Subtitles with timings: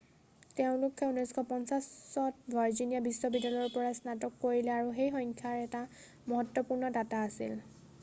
[0.59, 7.59] তেওঁলোকে 1950ত ভাৰ্জিনিয়া বিশ্ববিদ্যালয়ৰ পৰা স্নাতক কৰিলে আৰু সেই সংখ্যাৰ এটা মহত্বপূৰ্ণ দাতা আছিল